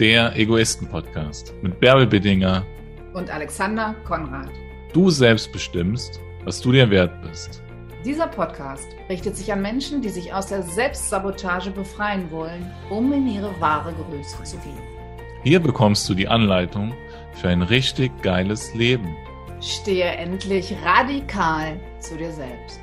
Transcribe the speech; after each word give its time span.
der 0.00 0.36
Egoisten-Podcast 0.36 1.54
mit 1.62 1.78
Bärbel 1.78 2.06
Beddinger 2.06 2.66
und 3.12 3.32
Alexander 3.32 3.94
Konrad. 4.04 4.50
Du 4.92 5.08
selbst 5.08 5.52
bestimmst, 5.52 6.20
was 6.44 6.60
du 6.60 6.72
dir 6.72 6.90
wert 6.90 7.12
bist. 7.22 7.62
Dieser 8.04 8.26
Podcast 8.26 8.88
richtet 9.08 9.36
sich 9.36 9.52
an 9.52 9.62
Menschen, 9.62 10.02
die 10.02 10.08
sich 10.08 10.34
aus 10.34 10.48
der 10.48 10.62
Selbstsabotage 10.62 11.70
befreien 11.70 12.28
wollen, 12.32 12.68
um 12.90 13.12
in 13.12 13.28
ihre 13.28 13.58
wahre 13.60 13.92
Größe 13.92 14.42
zu 14.42 14.56
gehen. 14.58 14.82
Hier 15.44 15.60
bekommst 15.60 16.08
du 16.08 16.14
die 16.14 16.26
Anleitung 16.26 16.92
für 17.34 17.48
ein 17.48 17.62
richtig 17.62 18.10
geiles 18.20 18.74
Leben. 18.74 19.14
Stehe 19.60 20.06
endlich 20.06 20.74
radikal 20.84 21.78
zu 22.00 22.16
dir 22.16 22.32
selbst. 22.32 22.80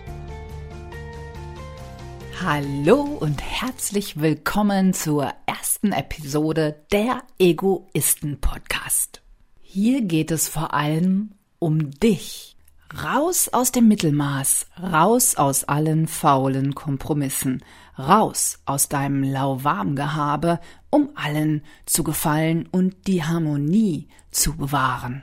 Hallo 2.43 3.01
und 3.01 3.39
herzlich 3.39 4.19
willkommen 4.19 4.95
zur 4.95 5.31
ersten 5.45 5.91
Episode 5.91 6.83
der 6.91 7.21
Egoisten 7.37 8.41
Podcast. 8.41 9.21
Hier 9.61 10.01
geht 10.01 10.31
es 10.31 10.47
vor 10.47 10.73
allem 10.73 11.33
um 11.59 11.91
dich. 11.91 12.57
Raus 13.03 13.49
aus 13.49 13.71
dem 13.71 13.87
Mittelmaß, 13.87 14.65
raus 14.81 15.35
aus 15.35 15.65
allen 15.65 16.07
faulen 16.07 16.73
Kompromissen, 16.73 17.63
raus 17.99 18.57
aus 18.65 18.89
deinem 18.89 19.21
lauwarm 19.21 19.95
Gehabe, 19.95 20.59
um 20.89 21.11
allen 21.13 21.63
zu 21.85 22.03
gefallen 22.03 22.67
und 22.71 23.05
die 23.05 23.23
Harmonie 23.23 24.07
zu 24.31 24.57
bewahren. 24.57 25.21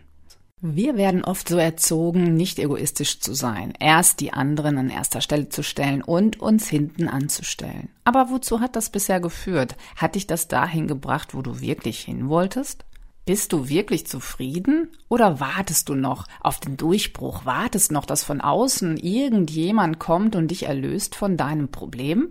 Wir 0.60 0.96
werden 0.96 1.24
oft 1.24 1.48
so 1.48 1.56
erzogen, 1.56 2.34
nicht 2.34 2.58
egoistisch 2.58 3.20
zu 3.20 3.32
sein, 3.32 3.74
erst 3.78 4.18
die 4.18 4.32
anderen 4.32 4.76
an 4.76 4.90
erster 4.90 5.20
Stelle 5.20 5.48
zu 5.48 5.62
stellen 5.62 6.02
und 6.02 6.40
uns 6.40 6.68
hinten 6.68 7.08
anzustellen. 7.08 7.90
Aber 8.02 8.30
wozu 8.30 8.58
hat 8.58 8.74
das 8.74 8.90
bisher 8.90 9.20
geführt? 9.20 9.76
Hat 9.94 10.16
dich 10.16 10.26
das 10.26 10.48
dahin 10.48 10.88
gebracht, 10.88 11.32
wo 11.32 11.42
du 11.42 11.60
wirklich 11.60 12.00
hin 12.00 12.28
wolltest? 12.28 12.84
Bist 13.24 13.52
du 13.52 13.68
wirklich 13.68 14.06
zufrieden? 14.06 14.90
Oder 15.08 15.38
wartest 15.38 15.90
du 15.90 15.94
noch 15.94 16.26
auf 16.40 16.58
den 16.58 16.76
Durchbruch? 16.76 17.44
Wartest 17.44 17.92
noch, 17.92 18.06
dass 18.06 18.24
von 18.24 18.40
außen 18.40 18.96
irgendjemand 18.96 20.00
kommt 20.00 20.34
und 20.34 20.50
dich 20.50 20.64
erlöst 20.64 21.14
von 21.14 21.36
deinem 21.36 21.68
Problem? 21.68 22.30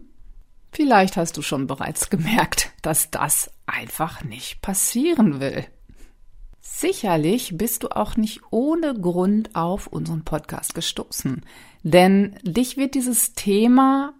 Vielleicht 0.74 1.16
hast 1.16 1.38
du 1.38 1.42
schon 1.42 1.66
bereits 1.66 2.10
gemerkt, 2.10 2.72
dass 2.82 3.10
das 3.10 3.52
einfach 3.68 4.24
nicht 4.24 4.62
passieren 4.62 5.40
will. 5.40 5.66
Sicherlich 6.70 7.58
bist 7.58 7.82
du 7.82 7.96
auch 7.96 8.18
nicht 8.18 8.42
ohne 8.52 8.94
Grund 8.94 9.56
auf 9.56 9.88
unseren 9.88 10.24
Podcast 10.24 10.76
gestoßen, 10.76 11.44
denn 11.82 12.38
dich 12.44 12.78
wird 12.78 12.94
dieses 12.94 13.34
Thema 13.34 14.14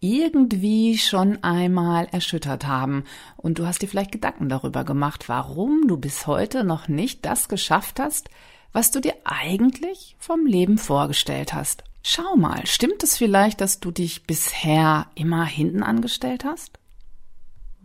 irgendwie 0.00 0.98
schon 0.98 1.44
einmal 1.44 2.06
erschüttert 2.10 2.66
haben 2.66 3.04
und 3.36 3.58
du 3.58 3.66
hast 3.66 3.82
dir 3.82 3.88
vielleicht 3.88 4.10
Gedanken 4.10 4.48
darüber 4.48 4.82
gemacht, 4.82 5.28
warum 5.28 5.86
du 5.86 5.96
bis 5.96 6.26
heute 6.26 6.64
noch 6.64 6.88
nicht 6.88 7.24
das 7.24 7.48
geschafft 7.48 8.00
hast, 8.00 8.30
was 8.72 8.90
du 8.90 9.00
dir 9.00 9.14
eigentlich 9.24 10.16
vom 10.18 10.44
Leben 10.44 10.78
vorgestellt 10.78 11.52
hast. 11.52 11.84
Schau 12.02 12.36
mal, 12.36 12.66
stimmt 12.66 13.02
es 13.04 13.16
vielleicht, 13.16 13.60
dass 13.60 13.78
du 13.78 13.92
dich 13.92 14.24
bisher 14.24 15.06
immer 15.14 15.44
hinten 15.44 15.84
angestellt 15.84 16.44
hast? 16.44 16.80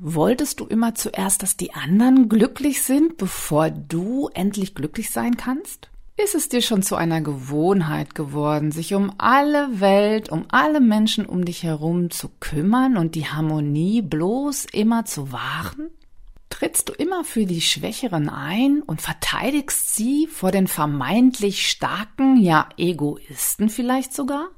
Wolltest 0.04 0.60
du 0.60 0.66
immer 0.66 0.96
zuerst, 0.96 1.44
dass 1.44 1.58
die 1.58 1.76
anderen 1.76 2.28
glücklich 2.28 2.82
sind, 2.82 3.18
bevor 3.18 3.70
du 3.70 4.32
endlich 4.34 4.74
glücklich 4.74 5.12
sein 5.12 5.38
kannst? 5.38 5.92
Ist 6.18 6.34
es 6.34 6.50
dir 6.50 6.64
schon 6.64 6.82
zu 6.82 6.96
einer 6.96 7.22
Gewohnheit 7.22 8.16
geworden, 8.16 8.72
sich 8.72 8.96
um 8.96 9.14
alle 9.20 9.80
Welt, 9.80 10.30
um 10.30 10.46
alle 10.50 10.80
Menschen 10.80 11.28
um 11.28 11.46
dich 11.46 11.62
herum 11.62 12.10
zu 12.10 12.30
kümmern 12.40 12.98
und 12.98 13.14
die 13.14 13.28
Harmonie 13.28 14.02
bloß 14.02 14.66
immer 14.74 15.06
zu 15.06 15.32
wahren? 15.32 15.92
Trittst 16.50 16.90
du 16.90 16.94
immer 16.94 17.24
für 17.24 17.46
die 17.46 17.62
Schwächeren 17.62 18.28
ein 18.28 18.82
und 18.82 19.04
verteidigst 19.04 19.96
sie 19.96 20.26
vor 20.26 20.50
den 20.50 20.66
vermeintlich 20.66 21.70
starken, 21.70 22.38
ja 22.38 22.70
Egoisten 22.76 23.70
vielleicht 23.70 24.16
sogar? 24.16 24.50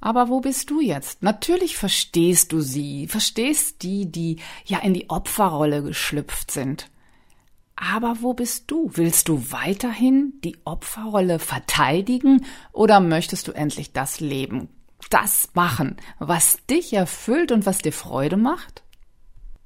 Aber 0.00 0.28
wo 0.28 0.40
bist 0.40 0.70
du 0.70 0.80
jetzt? 0.80 1.22
Natürlich 1.22 1.76
verstehst 1.76 2.52
du 2.52 2.60
sie, 2.60 3.08
verstehst 3.08 3.82
die, 3.82 4.10
die 4.10 4.36
ja 4.64 4.78
in 4.78 4.94
die 4.94 5.10
Opferrolle 5.10 5.82
geschlüpft 5.82 6.50
sind. 6.50 6.90
Aber 7.74 8.18
wo 8.20 8.34
bist 8.34 8.70
du? 8.70 8.90
Willst 8.94 9.28
du 9.28 9.50
weiterhin 9.50 10.34
die 10.42 10.56
Opferrolle 10.64 11.38
verteidigen 11.38 12.44
oder 12.72 13.00
möchtest 13.00 13.48
du 13.48 13.52
endlich 13.52 13.92
das 13.92 14.20
Leben, 14.20 14.68
das 15.10 15.50
machen, 15.54 15.96
was 16.18 16.58
dich 16.66 16.92
erfüllt 16.92 17.52
und 17.52 17.66
was 17.66 17.78
dir 17.78 17.92
Freude 17.92 18.36
macht? 18.36 18.82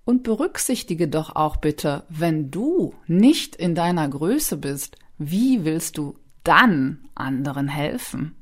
Und 0.04 0.24
berücksichtige 0.24 1.08
doch 1.08 1.36
auch 1.36 1.56
bitte, 1.56 2.04
wenn 2.08 2.50
du 2.50 2.94
nicht 3.06 3.56
in 3.56 3.74
deiner 3.74 4.08
Größe 4.08 4.56
bist, 4.56 4.96
wie 5.16 5.64
willst 5.64 5.96
du 5.96 6.18
dann 6.42 7.08
anderen 7.14 7.68
helfen? 7.68 8.34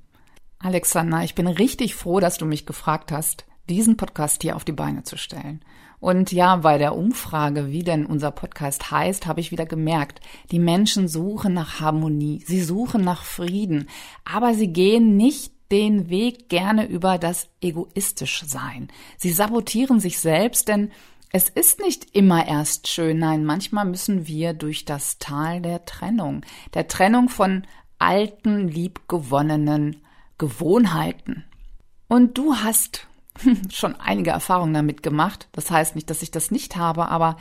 Alexander, 0.63 1.25
ich 1.25 1.35
bin 1.35 1.47
richtig 1.47 1.95
froh, 1.95 2.21
dass 2.21 2.37
du 2.37 2.45
mich 2.45 2.67
gefragt 2.67 3.13
hast, 3.13 3.47
diesen 3.71 3.97
Podcast 3.97 4.43
hier 4.43 4.57
auf 4.57 4.65
die 4.65 4.73
Beine 4.73 5.05
zu 5.05 5.17
stellen. 5.17 5.65
Und 6.01 6.33
ja, 6.33 6.57
bei 6.57 6.77
der 6.77 6.97
Umfrage, 6.97 7.69
wie 7.69 7.83
denn 7.83 8.05
unser 8.05 8.31
Podcast 8.31 8.91
heißt, 8.91 9.27
habe 9.27 9.41
ich 9.41 9.53
wieder 9.53 9.65
gemerkt, 9.65 10.21
die 10.51 10.59
Menschen 10.59 11.09
suchen 11.09 11.55
nach 11.55 11.81
Harmonie, 11.81 12.43
sie 12.47 12.63
suchen 12.63 13.03
nach 13.03 13.25
Frieden, 13.25 13.89
aber 14.31 14.53
sie 14.53 14.69
gehen 14.69 15.17
nicht 15.17 15.53
den 15.73 16.11
Weg 16.11 16.51
gerne 16.51 16.87
über 16.87 17.17
das 17.17 17.49
egoistisch 17.63 18.43
Sein. 18.47 18.89
Sie 19.17 19.31
sabotieren 19.31 19.99
sich 19.99 20.19
selbst, 20.19 20.69
denn 20.69 20.91
es 21.33 21.49
ist 21.49 21.81
nicht 21.81 22.15
immer 22.15 22.47
erst 22.47 22.89
schön, 22.89 23.19
nein, 23.19 23.45
manchmal 23.45 23.87
müssen 23.87 24.27
wir 24.27 24.53
durch 24.53 24.85
das 24.85 25.19
Tal 25.19 25.63
der 25.63 25.87
Trennung, 25.87 26.43
der 26.75 26.87
Trennung 26.87 27.31
von 27.31 27.67
alten, 27.99 28.69
liebgewonnenen 28.69 30.03
Gewohnheiten. 30.41 31.45
Und 32.09 32.39
du 32.39 32.57
hast 32.57 33.07
schon 33.71 33.95
einige 33.97 34.31
Erfahrungen 34.31 34.73
damit 34.73 35.03
gemacht. 35.03 35.49
Das 35.53 35.71
heißt 35.71 35.95
nicht, 35.95 36.09
dass 36.09 36.23
ich 36.23 36.31
das 36.31 36.51
nicht 36.51 36.77
habe, 36.77 37.09
aber 37.09 37.37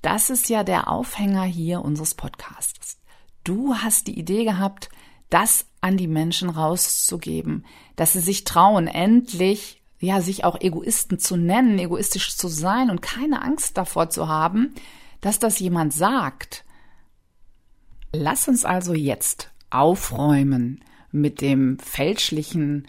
das 0.00 0.30
ist 0.30 0.48
ja 0.48 0.62
der 0.62 0.88
Aufhänger 0.88 1.42
hier 1.42 1.82
unseres 1.82 2.14
Podcasts. 2.14 2.98
Du 3.42 3.74
hast 3.74 4.06
die 4.06 4.16
Idee 4.18 4.44
gehabt, 4.44 4.90
das 5.28 5.66
an 5.80 5.96
die 5.96 6.06
Menschen 6.06 6.48
rauszugeben, 6.48 7.66
dass 7.96 8.12
sie 8.12 8.20
sich 8.20 8.44
trauen, 8.44 8.86
endlich 8.86 9.82
ja, 9.98 10.20
sich 10.20 10.44
auch 10.44 10.60
Egoisten 10.60 11.18
zu 11.18 11.36
nennen, 11.36 11.78
egoistisch 11.78 12.36
zu 12.36 12.46
sein 12.48 12.90
und 12.90 13.02
keine 13.02 13.42
Angst 13.42 13.76
davor 13.76 14.08
zu 14.08 14.28
haben, 14.28 14.74
dass 15.20 15.38
das 15.38 15.58
jemand 15.58 15.94
sagt. 15.94 16.64
Lass 18.12 18.46
uns 18.46 18.64
also 18.64 18.94
jetzt 18.94 19.50
aufräumen 19.70 20.84
mit 21.20 21.40
dem 21.40 21.78
fälschlichen, 21.78 22.86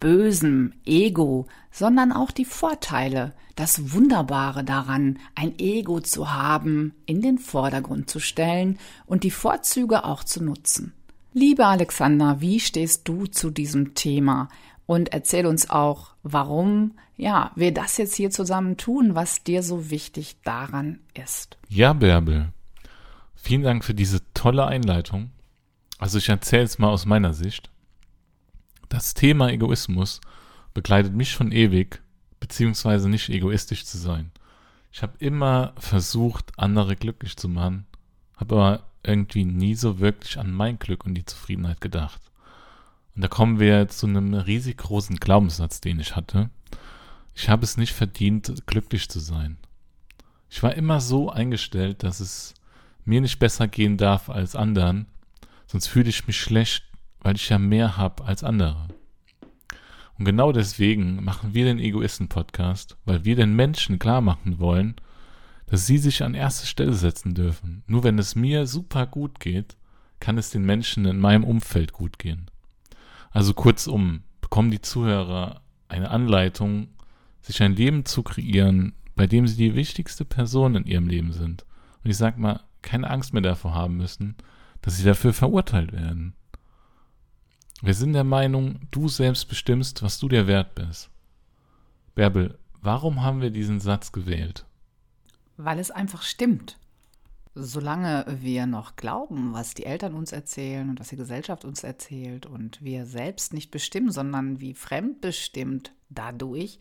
bösen 0.00 0.74
Ego, 0.84 1.46
sondern 1.70 2.12
auch 2.12 2.30
die 2.30 2.44
Vorteile, 2.44 3.34
das 3.54 3.92
Wunderbare 3.92 4.64
daran, 4.64 5.18
ein 5.34 5.58
Ego 5.58 6.00
zu 6.00 6.32
haben, 6.32 6.94
in 7.06 7.22
den 7.22 7.38
Vordergrund 7.38 8.10
zu 8.10 8.18
stellen 8.18 8.78
und 9.06 9.24
die 9.24 9.30
Vorzüge 9.30 10.04
auch 10.04 10.24
zu 10.24 10.42
nutzen. 10.42 10.92
Liebe 11.34 11.66
Alexander, 11.66 12.40
wie 12.40 12.60
stehst 12.60 13.08
du 13.08 13.26
zu 13.26 13.50
diesem 13.50 13.94
Thema? 13.94 14.48
Und 14.86 15.12
erzähl 15.12 15.46
uns 15.46 15.70
auch, 15.70 16.14
warum, 16.22 16.92
ja, 17.16 17.52
wir 17.54 17.72
das 17.72 17.96
jetzt 17.96 18.16
hier 18.16 18.30
zusammen 18.30 18.76
tun, 18.76 19.14
was 19.14 19.42
dir 19.44 19.62
so 19.62 19.90
wichtig 19.90 20.36
daran 20.44 20.98
ist. 21.14 21.56
Ja, 21.68 21.92
Bärbel. 21.92 22.48
Vielen 23.34 23.62
Dank 23.62 23.84
für 23.84 23.94
diese 23.94 24.20
tolle 24.34 24.66
Einleitung. 24.66 25.30
Also 26.02 26.18
ich 26.18 26.28
erzähle 26.28 26.64
es 26.64 26.80
mal 26.80 26.88
aus 26.88 27.06
meiner 27.06 27.32
Sicht. 27.32 27.70
Das 28.88 29.14
Thema 29.14 29.50
Egoismus 29.50 30.20
begleitet 30.74 31.14
mich 31.14 31.30
schon 31.30 31.52
ewig, 31.52 32.02
beziehungsweise 32.40 33.08
nicht 33.08 33.28
egoistisch 33.28 33.84
zu 33.84 33.98
sein. 33.98 34.32
Ich 34.90 35.04
habe 35.04 35.12
immer 35.20 35.74
versucht, 35.78 36.58
andere 36.58 36.96
glücklich 36.96 37.36
zu 37.36 37.48
machen, 37.48 37.86
habe 38.36 38.56
aber 38.56 38.82
irgendwie 39.04 39.44
nie 39.44 39.76
so 39.76 40.00
wirklich 40.00 40.40
an 40.40 40.50
mein 40.50 40.80
Glück 40.80 41.06
und 41.06 41.14
die 41.14 41.24
Zufriedenheit 41.24 41.80
gedacht. 41.80 42.20
Und 43.14 43.22
da 43.22 43.28
kommen 43.28 43.60
wir 43.60 43.86
zu 43.86 44.08
einem 44.08 44.34
riesig 44.34 44.78
großen 44.78 45.18
Glaubenssatz, 45.18 45.80
den 45.80 46.00
ich 46.00 46.16
hatte. 46.16 46.50
Ich 47.36 47.48
habe 47.48 47.62
es 47.62 47.76
nicht 47.76 47.92
verdient, 47.92 48.66
glücklich 48.66 49.08
zu 49.08 49.20
sein. 49.20 49.56
Ich 50.50 50.64
war 50.64 50.74
immer 50.74 51.00
so 51.00 51.30
eingestellt, 51.30 52.02
dass 52.02 52.18
es 52.18 52.54
mir 53.04 53.20
nicht 53.20 53.38
besser 53.38 53.68
gehen 53.68 53.98
darf 53.98 54.30
als 54.30 54.56
anderen 54.56 55.06
Sonst 55.66 55.86
fühle 55.86 56.08
ich 56.08 56.26
mich 56.26 56.40
schlecht, 56.40 56.84
weil 57.20 57.36
ich 57.36 57.48
ja 57.48 57.58
mehr 57.58 57.96
habe 57.96 58.24
als 58.24 58.44
andere. 58.44 58.88
Und 60.18 60.24
genau 60.24 60.52
deswegen 60.52 61.24
machen 61.24 61.54
wir 61.54 61.64
den 61.64 61.78
Egoisten-Podcast, 61.78 62.96
weil 63.04 63.24
wir 63.24 63.36
den 63.36 63.54
Menschen 63.54 63.98
klar 63.98 64.20
machen 64.20 64.58
wollen, 64.58 64.96
dass 65.66 65.86
sie 65.86 65.98
sich 65.98 66.22
an 66.22 66.34
erste 66.34 66.66
Stelle 66.66 66.92
setzen 66.92 67.34
dürfen. 67.34 67.82
Nur 67.86 68.04
wenn 68.04 68.18
es 68.18 68.34
mir 68.34 68.66
super 68.66 69.06
gut 69.06 69.40
geht, 69.40 69.76
kann 70.20 70.38
es 70.38 70.50
den 70.50 70.64
Menschen 70.64 71.06
in 71.06 71.18
meinem 71.18 71.44
Umfeld 71.44 71.92
gut 71.92 72.18
gehen. 72.18 72.50
Also 73.30 73.54
kurzum, 73.54 74.22
bekommen 74.40 74.70
die 74.70 74.82
Zuhörer 74.82 75.62
eine 75.88 76.10
Anleitung, 76.10 76.88
sich 77.40 77.62
ein 77.62 77.74
Leben 77.74 78.04
zu 78.04 78.22
kreieren, 78.22 78.92
bei 79.16 79.26
dem 79.26 79.46
sie 79.46 79.56
die 79.56 79.74
wichtigste 79.74 80.24
Person 80.24 80.74
in 80.74 80.86
ihrem 80.86 81.08
Leben 81.08 81.32
sind 81.32 81.64
Und 82.04 82.10
ich 82.10 82.16
sag 82.16 82.38
mal, 82.38 82.60
keine 82.82 83.10
Angst 83.10 83.32
mehr 83.32 83.42
davor 83.42 83.74
haben 83.74 83.96
müssen, 83.96 84.36
dass 84.82 84.96
sie 84.96 85.04
dafür 85.04 85.32
verurteilt 85.32 85.92
werden. 85.92 86.34
Wir 87.80 87.94
sind 87.94 88.12
der 88.12 88.24
Meinung, 88.24 88.80
du 88.90 89.08
selbst 89.08 89.48
bestimmst, 89.48 90.02
was 90.02 90.18
du 90.18 90.28
dir 90.28 90.46
wert 90.46 90.74
bist. 90.74 91.10
Bärbel, 92.14 92.58
warum 92.80 93.22
haben 93.22 93.40
wir 93.40 93.50
diesen 93.50 93.80
Satz 93.80 94.12
gewählt? 94.12 94.66
Weil 95.56 95.78
es 95.78 95.90
einfach 95.90 96.22
stimmt. 96.22 96.78
Solange 97.54 98.24
wir 98.40 98.66
noch 98.66 98.96
glauben, 98.96 99.52
was 99.52 99.74
die 99.74 99.84
Eltern 99.84 100.14
uns 100.14 100.32
erzählen 100.32 100.88
und 100.88 101.00
was 101.00 101.08
die 101.08 101.16
Gesellschaft 101.16 101.64
uns 101.64 101.84
erzählt 101.84 102.46
und 102.46 102.82
wir 102.82 103.04
selbst 103.04 103.52
nicht 103.52 103.70
bestimmen, 103.70 104.10
sondern 104.10 104.60
wie 104.60 104.74
fremdbestimmt 104.74 105.92
dadurch 106.08 106.78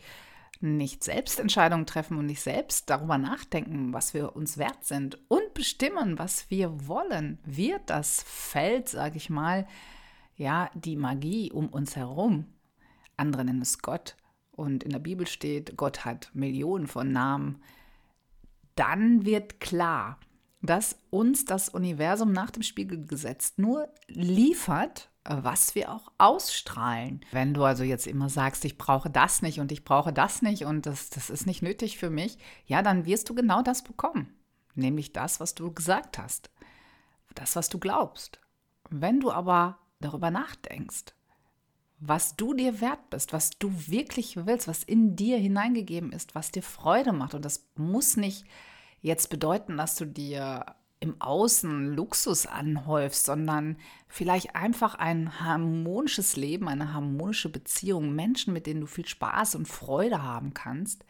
nicht 0.61 1.03
selbst 1.03 1.39
Entscheidungen 1.39 1.85
treffen 1.85 2.17
und 2.17 2.27
nicht 2.27 2.41
selbst 2.41 2.89
darüber 2.89 3.17
nachdenken, 3.17 3.93
was 3.93 4.13
wir 4.13 4.35
uns 4.35 4.57
wert 4.57 4.85
sind 4.85 5.17
und 5.27 5.40
bestimmen, 5.61 6.17
was 6.17 6.49
wir 6.49 6.87
wollen, 6.87 7.37
wird 7.45 7.91
das 7.91 8.23
Feld, 8.23 8.89
sage 8.89 9.17
ich 9.17 9.29
mal, 9.29 9.67
ja, 10.35 10.71
die 10.73 10.95
Magie 10.95 11.51
um 11.51 11.69
uns 11.69 11.95
herum, 11.95 12.47
andere 13.15 13.45
nennen 13.45 13.61
es 13.61 13.77
Gott, 13.77 14.15
und 14.49 14.83
in 14.83 14.89
der 14.89 14.97
Bibel 14.97 15.27
steht, 15.27 15.77
Gott 15.77 16.03
hat 16.03 16.31
Millionen 16.33 16.87
von 16.87 17.11
Namen, 17.11 17.61
dann 18.73 19.23
wird 19.23 19.59
klar, 19.59 20.17
dass 20.63 20.97
uns 21.11 21.45
das 21.45 21.69
Universum 21.69 22.31
nach 22.31 22.49
dem 22.49 22.63
Spiegelgesetz 22.63 23.53
nur 23.57 23.87
liefert, 24.07 25.11
was 25.25 25.75
wir 25.75 25.91
auch 25.91 26.11
ausstrahlen. 26.17 27.21
Wenn 27.31 27.53
du 27.53 27.63
also 27.63 27.83
jetzt 27.83 28.07
immer 28.07 28.29
sagst, 28.29 28.65
ich 28.65 28.79
brauche 28.79 29.11
das 29.11 29.43
nicht 29.43 29.59
und 29.59 29.71
ich 29.71 29.83
brauche 29.83 30.11
das 30.11 30.41
nicht 30.41 30.65
und 30.65 30.87
das, 30.87 31.11
das 31.11 31.29
ist 31.29 31.45
nicht 31.45 31.61
nötig 31.61 31.99
für 31.99 32.09
mich, 32.09 32.39
ja, 32.65 32.81
dann 32.81 33.05
wirst 33.05 33.29
du 33.29 33.35
genau 33.35 33.61
das 33.61 33.83
bekommen. 33.83 34.33
Nämlich 34.75 35.13
das, 35.13 35.39
was 35.39 35.55
du 35.55 35.71
gesagt 35.73 36.17
hast. 36.17 36.49
Das, 37.35 37.55
was 37.55 37.69
du 37.69 37.79
glaubst. 37.79 38.39
Wenn 38.89 39.19
du 39.19 39.31
aber 39.31 39.79
darüber 39.99 40.31
nachdenkst, 40.31 41.13
was 41.99 42.35
du 42.35 42.53
dir 42.53 42.81
wert 42.81 43.09
bist, 43.11 43.31
was 43.31 43.51
du 43.51 43.71
wirklich 43.87 44.35
willst, 44.35 44.67
was 44.67 44.83
in 44.83 45.15
dir 45.15 45.37
hineingegeben 45.37 46.11
ist, 46.11 46.33
was 46.33 46.51
dir 46.51 46.63
Freude 46.63 47.13
macht. 47.13 47.35
Und 47.35 47.45
das 47.45 47.67
muss 47.75 48.17
nicht 48.17 48.45
jetzt 49.01 49.29
bedeuten, 49.29 49.77
dass 49.77 49.95
du 49.95 50.05
dir 50.05 50.75
im 50.99 51.19
Außen 51.19 51.93
Luxus 51.95 52.45
anhäufst, 52.45 53.25
sondern 53.25 53.77
vielleicht 54.07 54.55
einfach 54.55 54.95
ein 54.95 55.39
harmonisches 55.39 56.35
Leben, 56.35 56.67
eine 56.67 56.93
harmonische 56.93 57.49
Beziehung, 57.49 58.13
Menschen, 58.13 58.53
mit 58.53 58.67
denen 58.67 58.81
du 58.81 58.87
viel 58.87 59.07
Spaß 59.07 59.55
und 59.55 59.67
Freude 59.67 60.21
haben 60.21 60.53
kannst. 60.53 61.05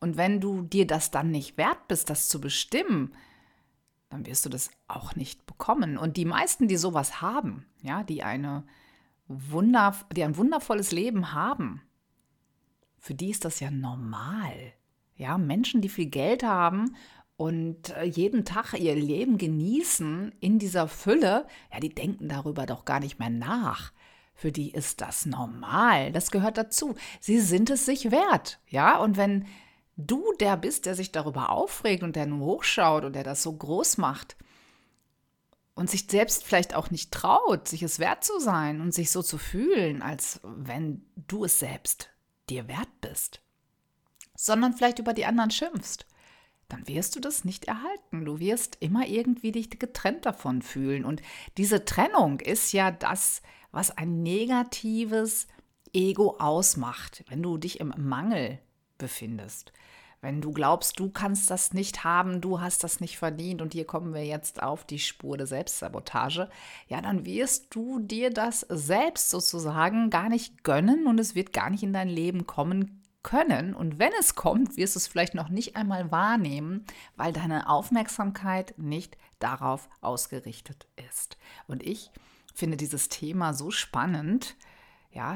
Und 0.00 0.16
wenn 0.16 0.40
du 0.40 0.62
dir 0.62 0.86
das 0.86 1.10
dann 1.10 1.30
nicht 1.30 1.56
wert 1.56 1.88
bist, 1.88 2.10
das 2.10 2.28
zu 2.28 2.40
bestimmen, 2.40 3.14
dann 4.10 4.26
wirst 4.26 4.44
du 4.44 4.48
das 4.48 4.70
auch 4.88 5.16
nicht 5.16 5.46
bekommen. 5.46 5.98
Und 5.98 6.16
die 6.16 6.24
meisten, 6.24 6.68
die 6.68 6.76
sowas 6.76 7.20
haben, 7.20 7.66
ja, 7.82 8.02
die 8.02 8.22
eine 8.22 8.64
Wunder, 9.26 9.96
die 10.14 10.22
ein 10.22 10.36
wundervolles 10.36 10.92
Leben 10.92 11.32
haben, 11.32 11.82
für 12.98 13.14
die 13.14 13.30
ist 13.30 13.44
das 13.44 13.60
ja 13.60 13.70
normal. 13.70 14.72
Ja, 15.16 15.38
Menschen, 15.38 15.80
die 15.80 15.88
viel 15.88 16.06
Geld 16.06 16.42
haben 16.42 16.96
und 17.36 17.90
äh, 17.96 18.04
jeden 18.04 18.44
Tag 18.44 18.74
ihr 18.74 18.94
Leben 18.94 19.38
genießen 19.38 20.32
in 20.40 20.58
dieser 20.58 20.88
Fülle, 20.88 21.46
ja, 21.72 21.80
die 21.80 21.94
denken 21.94 22.28
darüber 22.28 22.66
doch 22.66 22.84
gar 22.84 23.00
nicht 23.00 23.18
mehr 23.18 23.30
nach. 23.30 23.92
Für 24.34 24.52
die 24.52 24.70
ist 24.70 25.00
das 25.00 25.24
normal, 25.24 26.12
das 26.12 26.30
gehört 26.30 26.58
dazu. 26.58 26.94
Sie 27.20 27.40
sind 27.40 27.70
es 27.70 27.86
sich 27.86 28.10
wert, 28.10 28.60
ja, 28.68 28.98
und 28.98 29.16
wenn 29.16 29.46
du 29.96 30.32
der 30.40 30.56
bist, 30.56 30.86
der 30.86 30.94
sich 30.94 31.12
darüber 31.12 31.50
aufregt 31.50 32.02
und 32.02 32.16
der 32.16 32.26
nur 32.26 32.46
hochschaut 32.46 33.04
und 33.04 33.14
der 33.14 33.24
das 33.24 33.42
so 33.42 33.52
groß 33.52 33.98
macht 33.98 34.36
und 35.74 35.90
sich 35.90 36.06
selbst 36.08 36.44
vielleicht 36.44 36.74
auch 36.74 36.90
nicht 36.90 37.12
traut, 37.12 37.68
sich 37.68 37.82
es 37.82 37.98
wert 37.98 38.24
zu 38.24 38.38
sein 38.38 38.80
und 38.80 38.92
sich 38.92 39.10
so 39.10 39.22
zu 39.22 39.38
fühlen, 39.38 40.02
als 40.02 40.40
wenn 40.42 41.06
du 41.14 41.44
es 41.44 41.58
selbst 41.58 42.10
dir 42.48 42.68
wert 42.68 43.00
bist, 43.00 43.40
sondern 44.34 44.74
vielleicht 44.74 44.98
über 44.98 45.14
die 45.14 45.26
anderen 45.26 45.50
schimpfst 45.50 46.06
dann 46.68 46.88
wirst 46.88 47.14
du 47.14 47.20
das 47.20 47.44
nicht 47.44 47.66
erhalten. 47.66 48.24
Du 48.24 48.38
wirst 48.38 48.78
immer 48.80 49.06
irgendwie 49.06 49.52
dich 49.52 49.70
getrennt 49.70 50.26
davon 50.26 50.62
fühlen. 50.62 51.04
Und 51.04 51.22
diese 51.56 51.84
Trennung 51.84 52.40
ist 52.40 52.72
ja 52.72 52.90
das, 52.90 53.42
was 53.70 53.96
ein 53.96 54.22
negatives 54.22 55.46
Ego 55.92 56.36
ausmacht, 56.38 57.24
wenn 57.28 57.42
du 57.42 57.56
dich 57.56 57.80
im 57.80 57.94
Mangel 57.96 58.58
befindest. 58.98 59.72
Wenn 60.22 60.40
du 60.40 60.50
glaubst, 60.50 60.98
du 60.98 61.10
kannst 61.10 61.50
das 61.50 61.74
nicht 61.74 62.02
haben, 62.02 62.40
du 62.40 62.60
hast 62.60 62.82
das 62.82 63.00
nicht 63.00 63.18
verdient 63.18 63.60
und 63.60 63.74
hier 63.74 63.84
kommen 63.84 64.14
wir 64.14 64.24
jetzt 64.24 64.62
auf 64.62 64.84
die 64.84 64.98
Spur 64.98 65.36
der 65.36 65.46
Selbstsabotage, 65.46 66.48
ja, 66.88 67.00
dann 67.00 67.26
wirst 67.26 67.74
du 67.74 68.00
dir 68.00 68.30
das 68.30 68.60
selbst 68.68 69.28
sozusagen 69.28 70.10
gar 70.10 70.28
nicht 70.28 70.64
gönnen 70.64 71.06
und 71.06 71.20
es 71.20 71.34
wird 71.34 71.52
gar 71.52 71.70
nicht 71.70 71.82
in 71.82 71.92
dein 71.92 72.08
Leben 72.08 72.46
kommen 72.46 73.02
können. 73.22 73.74
Und 73.74 73.98
wenn 73.98 74.12
es 74.18 74.34
kommt, 74.34 74.76
wirst 74.76 74.94
du 74.94 74.98
es 74.98 75.06
vielleicht 75.06 75.34
noch 75.34 75.48
nicht 75.48 75.76
einmal 75.76 76.10
wahrnehmen, 76.10 76.84
weil 77.16 77.32
deine 77.32 77.68
Aufmerksamkeit 77.68 78.74
nicht 78.78 79.18
darauf 79.38 79.88
ausgerichtet 80.00 80.86
ist. 81.10 81.36
Und 81.66 81.82
ich 81.82 82.10
finde 82.54 82.76
dieses 82.76 83.08
Thema 83.08 83.52
so 83.52 83.70
spannend, 83.70 84.56
ja, 85.10 85.34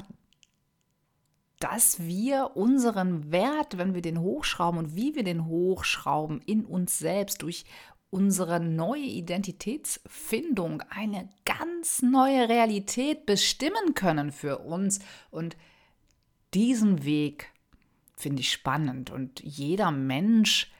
dass 1.61 2.01
wir 2.01 2.53
unseren 2.55 3.31
Wert, 3.31 3.79
wenn 3.79 3.95
wir 3.95 4.03
den 4.03 4.21
hochschrauben 4.21 4.79
und 4.79 4.97
wie 4.97 5.15
wir 5.15 5.23
den 5.23 5.47
hochschrauben 5.47 6.41
in 6.41 6.65
uns 6.65 6.99
selbst 6.99 7.43
durch 7.43 7.65
unsere 8.11 8.59
neue 8.59 9.05
Identitätsfindung, 9.05 10.83
eine 10.91 11.29
ganz 11.45 12.03
neue 12.03 12.49
Realität 12.49 13.25
bestimmen 13.25 13.95
können 13.95 14.33
für 14.33 14.59
uns 14.59 14.99
und 15.31 15.57
diesen 16.55 17.05
Weg 17.05 17.53
finde 18.17 18.41
ich 18.41 18.53
spannend. 18.53 19.11
Und 19.11 19.41
jeder 19.41 19.91
Mensch 19.91 20.73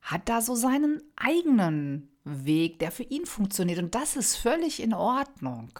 hat 0.00 0.28
da 0.28 0.40
so 0.40 0.54
seinen 0.54 1.02
eigenen 1.16 2.08
Weg, 2.24 2.78
der 2.78 2.90
für 2.90 3.04
ihn 3.04 3.26
funktioniert. 3.26 3.78
Und 3.78 3.94
das 3.94 4.16
ist 4.16 4.36
völlig 4.36 4.82
in 4.82 4.94
Ordnung. 4.94 5.78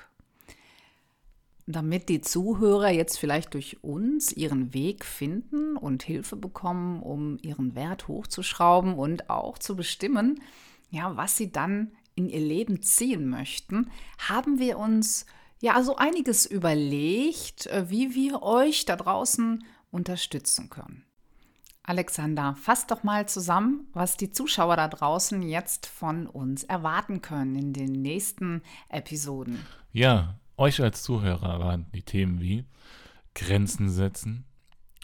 Damit 1.73 2.09
die 2.09 2.21
Zuhörer 2.21 2.91
jetzt 2.91 3.19
vielleicht 3.19 3.55
durch 3.55 3.83
uns 3.83 4.33
ihren 4.33 4.75
Weg 4.75 5.05
finden 5.05 5.77
und 5.77 6.03
Hilfe 6.03 6.37
bekommen, 6.37 7.03
um 7.03 7.39
ihren 7.43 7.75
Wert 7.75 8.09
hochzuschrauben 8.09 8.95
und 8.95 9.31
auch 9.31 9.59
zu 9.59 9.75
bestimmen, 9.75 10.41
ja, 10.91 11.17
was 11.17 11.37
sie 11.37 11.51
dann 11.51 11.93
in 12.15 12.29
ihr 12.29 12.41
Leben 12.41 12.83
ziehen 12.83 13.29
möchten, 13.29 13.91
haben 14.19 14.59
wir 14.59 14.79
uns 14.79 15.25
ja 15.61 15.75
also 15.75 15.97
einiges 15.97 16.45
überlegt, 16.45 17.67
äh, 17.69 17.89
wie 17.89 18.15
wir 18.15 18.43
euch 18.43 18.85
da 18.85 18.97
draußen 18.97 19.65
unterstützen 19.91 20.69
können. 20.69 21.07
Alexander, 21.85 22.55
fass 22.61 22.87
doch 22.87 23.03
mal 23.03 23.29
zusammen, 23.29 23.89
was 23.93 24.17
die 24.17 24.31
Zuschauer 24.31 24.77
da 24.77 24.89
draußen 24.89 25.43
jetzt 25.43 25.87
von 25.87 26.27
uns 26.27 26.63
erwarten 26.65 27.23
können 27.23 27.57
in 27.57 27.73
den 27.73 27.91
nächsten 27.91 28.63
Episoden. 28.89 29.65
Ja, 29.91 30.39
euch 30.63 30.81
als 30.81 31.03
Zuhörer 31.03 31.55
erwarten 31.55 31.91
die 31.93 32.05
Themen 32.05 32.41
wie 32.41 32.65
Grenzen 33.35 33.91
setzen. 33.91 34.45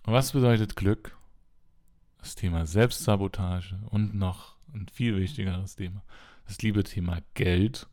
Was 0.05 0.31
bedeutet 0.31 0.77
Glück? 0.77 1.19
Das 2.19 2.37
Thema 2.37 2.65
Selbstsabotage 2.65 3.77
und 3.91 4.15
noch 4.15 4.57
ein 4.73 4.87
viel 4.87 5.17
wichtigeres 5.17 5.75
Thema, 5.75 6.05
das 6.47 6.62
liebe 6.62 6.85
Thema 6.85 7.23
Geld, 7.35 7.88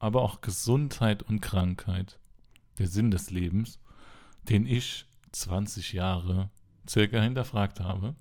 aber 0.00 0.22
auch 0.22 0.40
Gesundheit 0.40 1.22
und 1.22 1.40
Krankheit, 1.40 2.18
der 2.78 2.88
Sinn 2.88 3.12
des 3.12 3.30
Lebens, 3.30 3.78
den 4.48 4.66
ich 4.66 5.06
20 5.30 5.92
Jahre 5.92 6.50
circa 6.88 7.20
hinterfragt 7.20 7.78
habe. 7.78 8.16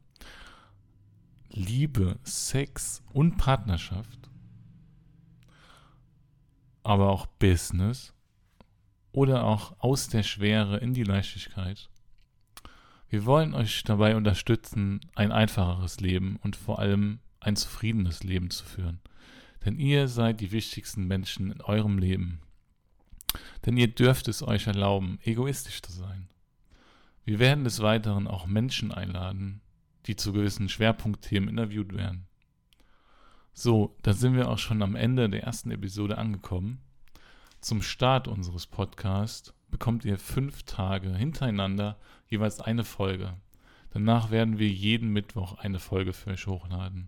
Liebe, 1.50 2.20
Sex 2.24 3.02
und 3.14 3.38
Partnerschaft, 3.38 4.30
aber 6.84 7.10
auch 7.10 7.26
Business 7.26 8.13
oder 9.14 9.46
auch 9.46 9.76
aus 9.80 10.10
der 10.10 10.24
Schwere 10.24 10.78
in 10.78 10.94
die 10.94 11.04
Leichtigkeit. 11.04 11.90
Wir 13.08 13.26
wollen 13.26 13.54
euch 13.54 13.84
dabei 13.84 14.16
unterstützen, 14.16 15.00
ein 15.16 15.32
einfacheres 15.32 16.02
Leben 16.02 16.38
und 16.42 16.56
vor 16.56 16.80
allem 16.80 17.20
ein 17.40 17.56
zufriedenes 17.56 18.24
Leben 18.24 18.50
zu 18.50 18.66
führen. 18.66 19.00
Denn 19.64 19.78
ihr 19.78 20.08
seid 20.08 20.42
die 20.42 20.52
wichtigsten 20.52 21.06
Menschen 21.06 21.52
in 21.52 21.62
eurem 21.62 22.00
Leben. 22.00 22.42
Denn 23.66 23.78
ihr 23.78 23.88
dürft 23.88 24.28
es 24.28 24.42
euch 24.42 24.68
erlauben, 24.68 25.20
egoistisch 25.24 25.82
zu 25.82 25.92
sein. 25.92 26.28
Wir 27.24 27.40
werden 27.40 27.64
des 27.64 27.82
Weiteren 27.82 28.28
auch 28.28 28.48
Menschen 28.48 28.92
einladen, 28.92 29.62
die 30.08 30.16
zu 30.16 30.34
gewissen 30.34 30.68
Schwerpunktthemen 30.68 31.50
interviewt 31.50 31.94
werden. 31.94 32.26
So, 33.54 33.96
da 34.02 34.14
sind 34.14 34.36
wir 34.36 34.50
auch 34.50 34.58
schon 34.58 34.82
am 34.82 34.96
Ende 34.96 35.30
der 35.30 35.44
ersten 35.44 35.72
Episode 35.72 36.18
angekommen. 36.18 36.82
Zum 37.64 37.82
Start 37.82 38.28
unseres 38.28 38.68
Podcasts 38.68 39.54
bekommt 39.72 40.04
ihr 40.04 40.20
fünf 40.20 40.64
Tage 40.64 41.16
hintereinander 41.16 41.98
jeweils 42.28 42.60
eine 42.60 42.84
Folge. 42.84 43.38
Danach 43.92 44.32
werden 44.32 44.60
wir 44.60 44.68
jeden 44.68 45.14
Mittwoch 45.14 45.54
eine 45.54 45.80
Folge 45.80 46.12
für 46.12 46.32
euch 46.32 46.46
hochladen. 46.46 47.08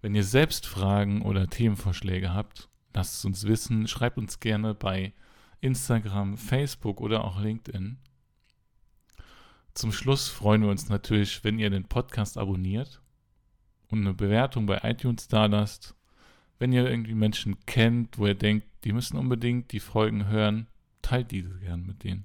Wenn 0.00 0.14
ihr 0.14 0.24
selbst 0.24 0.66
Fragen 0.66 1.20
oder 1.20 1.48
Themenvorschläge 1.48 2.32
habt, 2.32 2.70
lasst 2.94 3.16
es 3.16 3.24
uns 3.26 3.46
wissen. 3.46 3.86
Schreibt 3.88 4.16
uns 4.16 4.40
gerne 4.40 4.72
bei 4.72 5.12
Instagram, 5.60 6.38
Facebook 6.38 7.02
oder 7.02 7.22
auch 7.22 7.38
LinkedIn. 7.38 7.98
Zum 9.74 9.92
Schluss 9.92 10.30
freuen 10.30 10.62
wir 10.62 10.70
uns 10.70 10.88
natürlich, 10.88 11.44
wenn 11.44 11.58
ihr 11.58 11.68
den 11.68 11.84
Podcast 11.84 12.38
abonniert 12.38 13.02
und 13.90 13.98
eine 13.98 14.14
Bewertung 14.14 14.64
bei 14.64 14.80
iTunes 14.82 15.28
da 15.28 15.44
lasst. 15.44 15.94
Wenn 16.58 16.72
ihr 16.72 16.88
irgendwie 16.88 17.14
Menschen 17.14 17.58
kennt, 17.66 18.16
wo 18.16 18.26
ihr 18.26 18.34
denkt, 18.34 18.66
die 18.84 18.92
müssen 18.92 19.16
unbedingt 19.18 19.72
die 19.72 19.80
Folgen 19.80 20.26
hören, 20.26 20.68
teilt 21.02 21.30
diese 21.30 21.58
gern 21.58 21.86
mit 21.86 22.04
denen. 22.04 22.24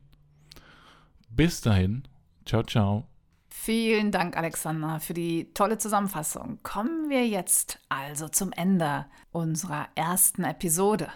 Bis 1.29 1.61
dahin, 1.61 2.03
ciao, 2.45 2.63
ciao. 2.63 3.07
Vielen 3.49 4.11
Dank, 4.11 4.37
Alexander, 4.37 4.99
für 4.99 5.13
die 5.13 5.51
tolle 5.53 5.77
Zusammenfassung. 5.77 6.59
Kommen 6.63 7.09
wir 7.09 7.27
jetzt 7.27 7.79
also 7.89 8.27
zum 8.29 8.51
Ende 8.51 9.05
unserer 9.31 9.87
ersten 9.95 10.43
Episode. 10.43 11.09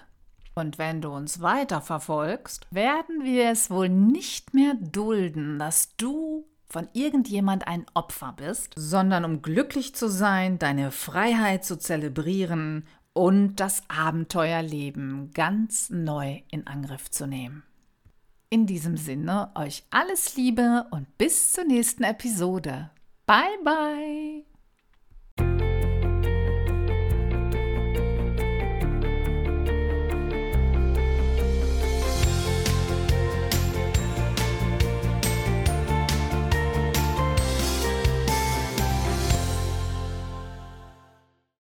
Und 0.53 0.77
wenn 0.77 1.01
du 1.01 1.09
uns 1.09 1.41
weiter 1.41 1.81
verfolgst, 1.81 2.67
werden 2.71 3.23
wir 3.23 3.51
es 3.51 3.69
wohl 3.69 3.89
nicht 3.89 4.53
mehr 4.53 4.73
dulden, 4.73 5.59
dass 5.59 5.95
du 5.95 6.45
von 6.67 6.87
irgendjemand 6.93 7.67
ein 7.67 7.85
Opfer 7.93 8.33
bist, 8.35 8.73
sondern 8.75 9.25
um 9.25 9.41
glücklich 9.41 9.93
zu 9.93 10.09
sein, 10.09 10.57
deine 10.57 10.91
Freiheit 10.91 11.63
zu 11.65 11.77
zelebrieren 11.77 12.85
und 13.13 13.55
das 13.55 13.83
Abenteuerleben 13.89 15.31
ganz 15.33 15.89
neu 15.89 16.41
in 16.49 16.67
Angriff 16.67 17.09
zu 17.09 17.27
nehmen. 17.27 17.63
In 18.49 18.65
diesem 18.65 18.97
Sinne, 18.97 19.51
euch 19.55 19.83
alles 19.89 20.35
Liebe 20.35 20.85
und 20.91 21.17
bis 21.17 21.53
zur 21.53 21.63
nächsten 21.63 22.03
Episode. 22.03 22.91
Bye 23.25 23.57
bye! 23.63 24.50